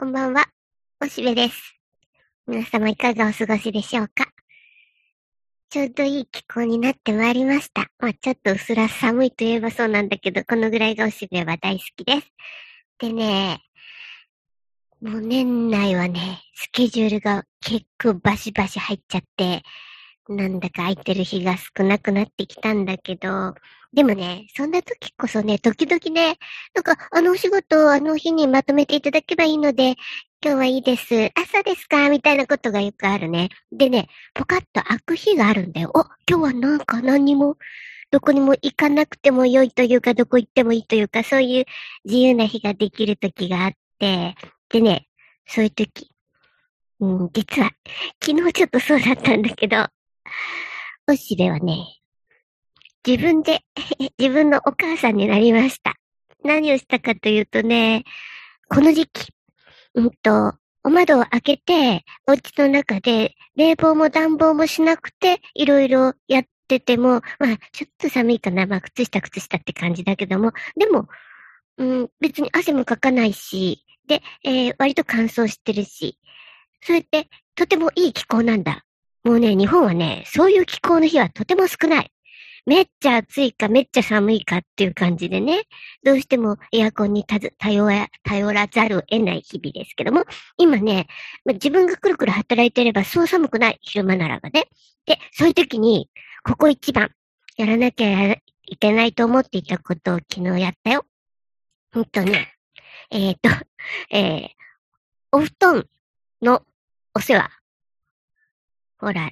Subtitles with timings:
[0.00, 0.46] こんばんは、
[1.02, 1.74] おしべです。
[2.46, 4.26] 皆様いかがお過ごしでしょうか？
[5.70, 7.90] ちょうどいい気候になってまいりました。
[7.98, 12.32] まあちょっと薄ら寒いといえばそうなんだけど、このぐらいがおしべは大好きです。
[13.00, 13.60] でね、
[15.02, 19.64] もう年内はね、スケジュールが結構バシバシ入っちゃって、
[20.28, 23.54] なんだか空いてる日が少なくなってきたんだけど、
[23.94, 26.36] でもね、そんな時こそね、時々ね、
[26.74, 29.96] なんか、あのお仕事をあの日にまとめていただけばいいので、
[30.44, 31.30] 今日はいいです。
[31.34, 33.48] 朝ですかみたいなことがよくあるね。
[33.72, 35.90] でね、ポカッと開く日があるんだよ。
[35.94, 37.56] お、今日はなんか何にも、
[38.10, 41.64] どこにも行かなくても良いというか、どこ行ってもいいというか、そういう
[42.04, 44.34] 自由な日ができる時があって、
[44.68, 45.08] でね、
[45.46, 46.10] そういう時、
[47.00, 47.70] うん、実は、
[48.22, 49.86] 昨日ちょっとそうだったんだけど、
[51.06, 51.98] おしべはね、
[53.06, 53.60] 自分で
[54.18, 55.94] 自分のお母さんになりました。
[56.44, 58.04] 何をしたかというとね、
[58.68, 59.32] この時期、
[59.94, 60.54] うんと、
[60.84, 71.08] お窓を開けて、お家の中で冷房も暖房もしなくて、いろいろやってても、まあ、ちょっと寒いかな、まあ、靴下靴下って感じだけども、でも、
[71.78, 76.18] うん、別に汗もかかないし、で、えー、割と乾燥してるし、
[76.82, 78.84] それって、とてもいい気候なんだ。
[79.24, 82.12] もうね、日本はね、そういう気候の日はとても少ない。
[82.66, 85.62] めっちゃ暑いかめっちゃ寒いかっていう感じでね、
[86.04, 87.50] どうしてもエアコンに頼
[88.52, 90.24] らざるを得ない日々ですけども、
[90.58, 91.06] 今ね、
[91.46, 94.66] 自分がくるくる働いてればそう寒くない、昼間ならばね。
[95.06, 96.10] で、そういう時に、
[96.44, 97.10] ここ一番、
[97.56, 101.06] やらなきゃいけないと思っていたことを昨日やったよ。
[101.92, 102.54] ほんとね、
[103.10, 103.48] えっ、ー、と、
[104.10, 104.48] えー、
[105.32, 105.86] お布団
[106.42, 106.62] の
[107.14, 107.57] お世話。
[108.98, 109.30] ほら、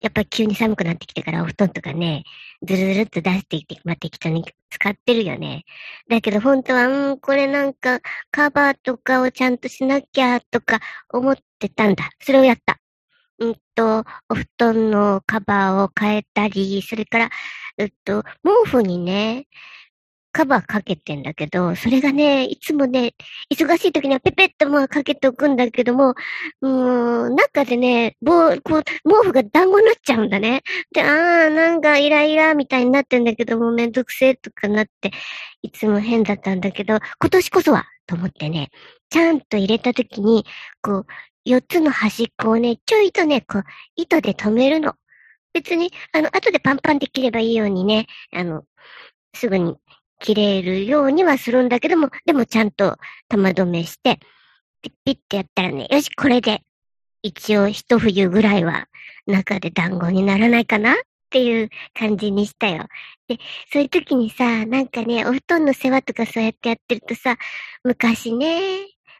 [0.00, 2.24] やっぱ急に寒くなってきてからお布団とかね、
[2.62, 5.64] ずるずるっと出していって、まあ、適当に使ってるよね。
[6.08, 10.80] だけど本当は、うん、これなんかカバーとかをちゃんとしなきゃとか
[11.12, 12.10] 思ってたんだ。
[12.20, 12.78] それをやった。
[13.38, 17.30] うんと、お布団のカバーを変えたり、それから、
[17.78, 19.46] うっと、毛布にね、
[20.32, 23.14] カバーかけてんだけど、それがね、いつもね、
[23.52, 26.14] 忙しい時にはペペッともうかけておくんだけども、
[26.62, 28.32] うん、中でね、棒、
[28.62, 30.62] こう、毛布が団子になっちゃうんだね。
[30.94, 35.12] で、あー、なんかイライラみたいになってんだけども、めんどくせえとかなって、
[35.62, 38.70] いつも変だったんだけど、今年こそは、と思ってね、
[39.10, 40.46] ちゃんと入れた時に、
[40.80, 41.06] こう、
[41.44, 43.64] 四つの端っこをね、ちょいとね、こう、
[43.96, 44.94] 糸で止めるの。
[45.52, 48.64] 別に、あの、後でパンパンできればいいようにね、あの、
[49.34, 49.76] すぐに
[50.22, 52.96] 切れるようにはするんだけども、でもちゃんと
[53.28, 54.20] 玉止めして、
[54.80, 56.62] ピッピッってやったらね、よし、これで、
[57.22, 58.86] 一応一冬ぐらいは
[59.26, 60.96] 中で団子にならないかなっ
[61.30, 62.86] ていう感じにしたよ。
[63.28, 63.38] で、
[63.72, 67.36] そういう時にさ、なんかね、お布団の世話とかそうやってやってるとさ、
[67.84, 68.60] 昔ね、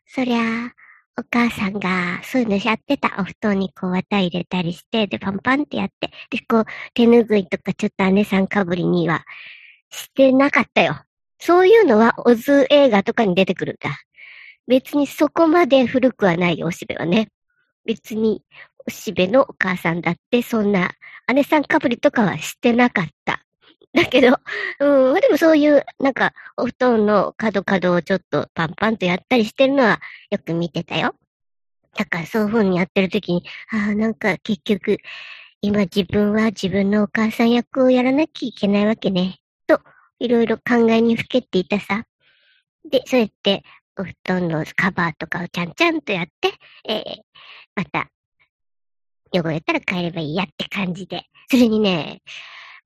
[0.06, 0.72] そりゃ、
[1.18, 3.16] お母さんがそういうのやってた。
[3.18, 6.64] お布団にこう綿入れたりして、で、パンパンってやって、で、こう、
[6.94, 9.24] 手ぬぐいとかちょっと姉さんかぶりには
[9.92, 11.02] してなかったよ。
[11.38, 14.00] そういうのはオズ映画とかに出てくるんだ。
[14.66, 17.28] 別にそこまで古くはないよ、おしべはね。
[17.84, 18.42] 別に、
[18.86, 20.92] おしべのお母さんだって、そんな、
[21.32, 23.44] 姉さんかぶりとかはしてなかった。
[23.92, 24.38] だけど、
[24.80, 31.14] うんま、でもそういう、なんか、お布団の角角をちょっとパンパンとやったりしてるのはよく見てたよ。
[31.96, 34.98] だからそういう風にやってる時に、ああ、なんか結局、
[35.60, 39.41] 今自分は自分のお母さん役をやらなきゃいけないわけね。
[40.22, 42.04] いろいろ考えにふけていたさ。
[42.88, 43.64] で、そうやって
[43.98, 46.52] お布団のカバーとかをちゃんちゃんとやって、
[46.88, 47.02] えー、
[47.74, 48.08] また、
[49.32, 51.24] 汚れたら帰ればいいやって感じで。
[51.50, 52.22] それにね、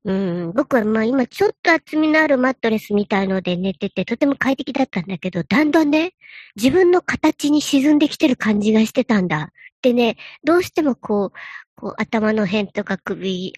[0.04, 6.12] うん、僕はまあ今ちょっと厚みのあるマットレスみたいので寝ててとても快適だったんだけど、だんだんね、
[6.54, 9.50] 自分の形に沈んできてる感じがしてたんだ。
[9.82, 11.30] でね、どうしてもこう、
[11.74, 13.52] こう頭の辺とか首、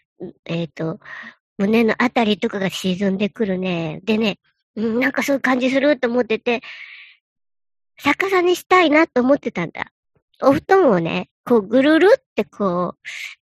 [0.47, 0.99] えっ、ー、と、
[1.59, 4.01] 胸のあたりとかが沈んでくるね。
[4.05, 4.39] でね、
[4.77, 6.63] なんかそういう感じすると思ってて、
[8.03, 9.93] 逆さにしたいなと思ってたんだ。
[10.41, 12.95] お布団をね、こうぐるるってこ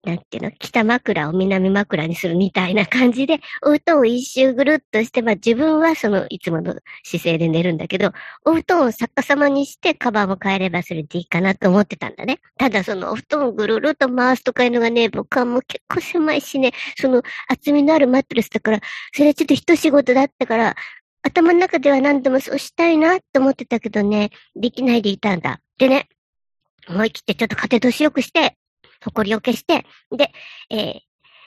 [0.04, 8.12] う、なんていうの、北枕を南枕にするみたいな感じで、お布団を一周ぐるっとして、まあ自分はそのいつもの姿勢で寝るんだけど、
[8.44, 12.42] お布団を逆さまにしてカバーも変えればそれでいいかなと思ってたんだね。
[12.58, 18.82] ただそのお布団をぐるるっと回すとかいうのがね、僕はもう結構狭いしね、その厚みのあるマットレスだから、
[19.14, 20.76] それはちょっと一仕事だったから、
[21.22, 25.62] 頭の中では何度もそうしたいなと思ってたけどね、できないでいたんだ。
[25.78, 26.10] でね、
[26.88, 28.58] 思い切ってちょっと風通しよくして、
[29.02, 29.86] 埃を消して、
[30.16, 30.32] で、
[30.70, 31.00] えー、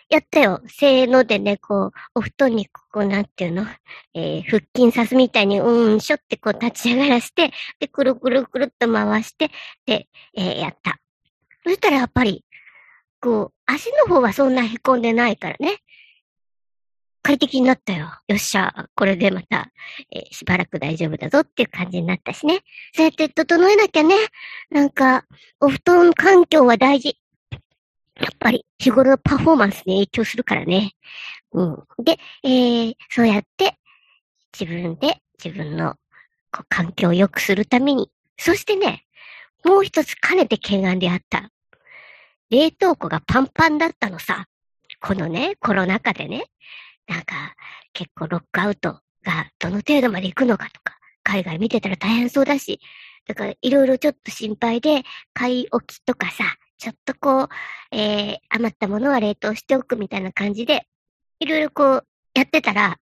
[0.08, 0.62] やったよ。
[0.68, 3.66] せーのでね、こう、お布団にここ、なんていうの？
[4.14, 9.50] えー、腹筋さすみたいに、うん、しょってこう立ち上がらして、で、くるくるくるっと回して、
[9.84, 10.06] で、
[10.36, 10.98] えー、やった。
[11.64, 12.44] そしたらやっぱり、
[13.20, 15.78] こう、足の方はそんな凹んでないからね。
[17.26, 18.06] 快適になったよ。
[18.28, 19.72] よっしゃ、これでまた、
[20.12, 22.60] えー、しばらく大丈夫だぞっていう感じになったしね。
[22.94, 24.14] そうやって整えなきゃね。
[24.70, 25.24] なんか、
[25.58, 27.18] お布団環境は大事。
[28.20, 30.92] やっぱり日頃のパフォーマンスに影響するからね。
[31.50, 31.84] うん。
[32.04, 33.74] で、えー、そうやって
[34.56, 35.96] 自分で自分の
[36.52, 38.08] こう環境を良くするために、
[38.38, 39.04] そしてね、
[39.64, 41.50] もう一つ兼ねて懸案であった。
[42.50, 44.46] 冷凍庫がパンパンだったのさ。
[45.00, 46.46] このね、コロナ禍でね、
[47.06, 47.54] なんか
[47.92, 52.80] 結構ロックアウトがどの程度まで行くのかとか、海外見てたら大変そうだし、
[53.26, 55.02] だからいろいろちょっと心配で、
[55.34, 56.44] 買い置きとかさ、
[56.78, 57.48] ちょっとこう、
[57.90, 60.86] えー、余ったものは冷凍しておくみたいな感じで、
[61.40, 62.98] いろいろこう、やってたら、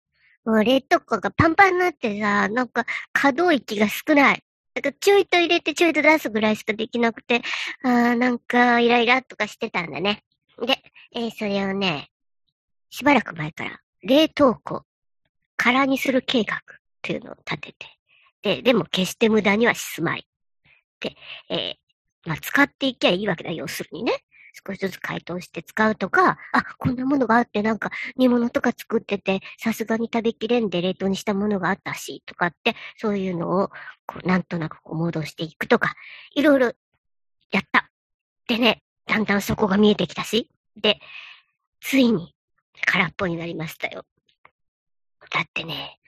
[0.46, 4.44] もう冷凍庫がパンパンになってさ、なんか可動域が少ない。
[4.74, 7.42] だからちょいと入れてちょいと出すぐらいしかできなくて、
[7.84, 10.24] あーなんかイライラとかしてたんだね。
[10.66, 10.82] で、
[11.14, 12.10] えー、それをね、
[12.90, 14.84] しばらく前から冷凍庫
[15.58, 16.60] 空にする計画っ
[17.02, 17.88] ていうのを立てて、
[18.42, 20.28] で、でも決して無駄にはしまい。
[21.00, 21.16] で、
[21.50, 24.24] えー、まあ、使っていきゃいいわけだ、要するにね。
[24.68, 33.70] 少しずつ解凍して使うとか、あ、こんなものがあってなんか煮物とか作ってて、さすがに食べきれんで冷凍にしたものがあったし、とかって、そういうのを、
[34.06, 35.94] こう、なんとなくこう戻していくとか、
[36.36, 36.72] いろいろ
[37.52, 37.90] やった。
[38.48, 41.00] でね、だんだんそこが見えてきたし、で、
[41.82, 42.34] ついに
[42.86, 44.06] 空っぽになりましたよ。
[45.32, 46.00] だってね、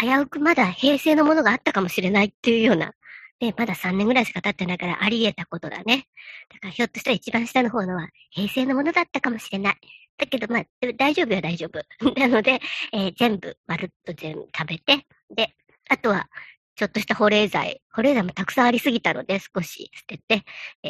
[0.00, 2.94] 危うくまだ平成のものがあったかもしれないっていうような
[3.40, 6.06] で、まだ3年ぐらいしか経ってないからあり得たことだね。
[6.52, 9.76] だからひょっとしたら一番下の方のは平成のものだったかもしれない。
[10.18, 10.64] だけど、まあ、
[10.98, 11.80] 大丈夫よ、大丈夫。
[12.20, 12.60] なので、
[12.92, 15.56] えー、全部、まるっと全部食べて、で、
[15.88, 16.28] あとは、
[16.76, 17.80] ちょっとした保冷剤。
[17.90, 20.44] 保冷剤もたくさんありすぎたので、少し捨てて、
[20.82, 20.88] え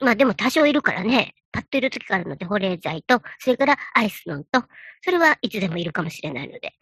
[0.00, 4.64] ー、まあでも多少いるからね、パッといる時があるので、保冷剤と、それからアイスノンと、
[5.02, 6.74] それはいつでもいるかもしれないので、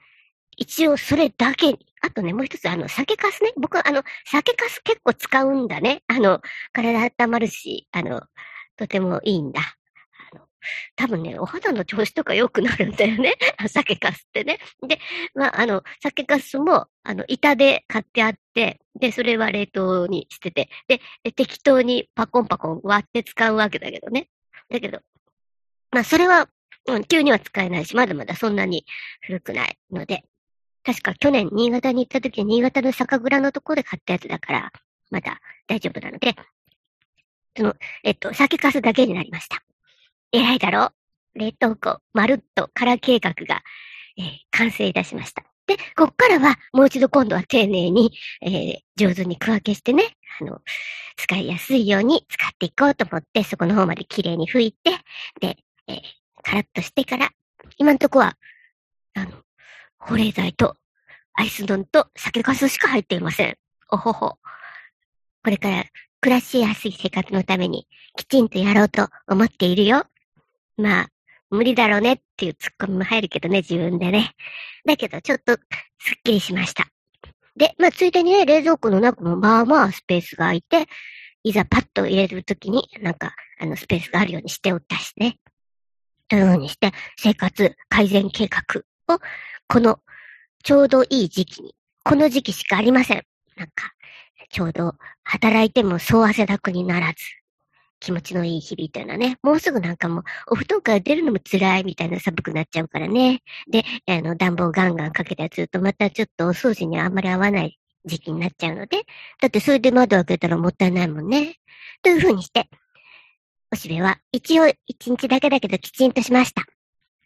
[0.58, 3.52] 一応それだけに、あとね、もう一つ、あの、酒粕ね。
[3.56, 6.02] 僕は、あの、酒粕結構使うんだね。
[6.08, 6.40] あの、
[6.72, 8.22] 体温まるし、あの、
[8.76, 9.60] とてもいいんだ。
[10.32, 10.46] あの、
[10.96, 13.36] 多分ね、お肌の調子とか良くなるんだよね。
[13.68, 14.58] 酒粕ってね。
[14.86, 14.98] で、
[15.34, 21.00] まあ、あの、酒粕も、あの、板で買ってあって、で、それは冷凍にしてて、で、
[21.32, 24.28] 適当にパコンパコン割って使うわけだけどね。
[24.70, 25.00] だけど、
[25.90, 26.48] まあ、それは、
[26.86, 28.84] うん、急には使えないし、まだまだそんなに
[29.20, 30.24] 古くないので、
[30.84, 34.72] 確か去年新潟に行った時に新潟の酒蔵のところで買ったやつだから、
[35.10, 36.34] まだ大丈夫なので、
[37.56, 37.74] その、
[38.04, 39.62] えっと、酒粕だけになりました。
[40.32, 40.92] 偉いだろ？
[41.34, 43.62] う冷凍庫、まるっと空計画が、
[44.16, 45.44] えー、完成いたしました。
[45.66, 48.12] で、こっからは、もう一度今度は丁寧に、
[48.42, 50.60] えー、上手に区分けしてね、あの、
[51.16, 54.92] 使いやすいように使っていこうと思って、そこの方まで綺麗に拭いて、
[55.40, 55.56] で、
[55.86, 56.00] えー、
[56.42, 57.30] カラッとしてから、
[57.76, 58.36] 今んとこは、
[59.14, 59.30] あの、
[59.98, 60.76] 保冷剤と
[61.34, 63.56] アイス丼と酒粕しか入っていません。
[63.90, 64.38] おほほ。
[65.44, 65.84] これから
[66.20, 67.86] 暮らしやすい生活のために
[68.16, 70.04] きちんとやろうと思っているよ。
[70.76, 71.08] まあ、
[71.50, 74.34] 無理だろうねっていうツッコミも入るけどね、自分でね。
[74.84, 75.52] だけど、ちょっと
[75.98, 76.86] すっきりしました。
[77.58, 80.86] で、まあ、ついでにね、冷蔵庫の中もまあまあスペースが空いて、
[81.42, 85.38] いざパッと入れるときに、なんか、あの、スペースがあるようにしておったしね。
[86.28, 88.82] というふうにして、生活改善計画
[89.14, 89.18] を
[89.66, 89.98] この
[90.62, 91.74] ちょうどいい時期に、
[92.04, 93.24] この時期しかありません。
[93.56, 93.92] なんか、
[94.50, 97.14] ちょうど働いてもそう汗だくにならず、
[98.00, 103.42] 気持ちのいい日々というのはね、もうすぐなんかもう、お布団から出るのも辛いみたいな寒くなっちゃうからね。
[103.68, 109.02] で、あの、暖房ガンガンかけたりすると、またちょっとお掃除にはあんまり合わない時期になっちゃうので、
[109.40, 111.56] だってそれで窓開けたらもったいないもんね。
[112.02, 112.68] というふうにして、
[113.72, 116.62] おしべは一応一日だけだけどきちんとしました。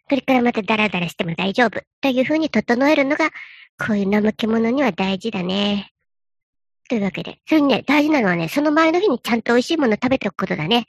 [0.09, 3.29] これからまたダラダラしても大丈夫という風に整えるのが、
[3.79, 5.92] こういう怠け者には大事だね。
[6.93, 10.85] というわけで、それにね、大事なのはね、その前の日にちゃんと美味しいもの食べておくことだね。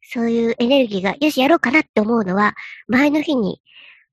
[0.00, 2.54] そういうエネルギーが、よし、やろうかなって思うのは、
[2.88, 3.60] 前の日に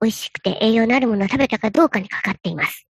[0.02, 2.86] 美味しくて栄養のあるものを食べたかどうかにかかっています。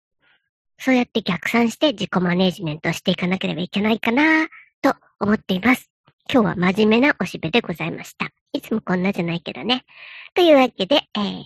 [0.79, 4.47] そうやって逆算して自己マネジメントしていかなければいけないかな
[4.83, 5.91] と思っています。
[6.33, 8.29] 今日は真面目なおしべでございました。
[8.53, 9.85] いつもこんなじゃないけどね。
[10.35, 11.45] というわけで、えー、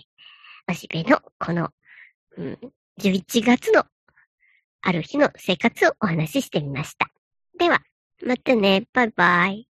[0.69, 1.71] おしべのこの、
[2.37, 2.59] うん、
[2.99, 3.83] 11月の
[4.85, 7.07] ある日の生活をお話ししてみました。
[7.57, 7.81] では、
[8.25, 9.67] またね、バイバイ。